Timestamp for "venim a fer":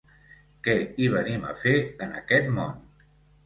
1.17-1.77